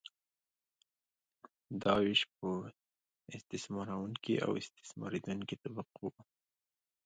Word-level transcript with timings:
دا 1.81 1.93
ویش 2.03 2.21
په 2.35 2.49
استثمارونکې 3.37 4.35
او 4.45 4.51
استثماریدونکې 4.61 5.55
طبقو 5.63 6.05
وو. 6.11 6.21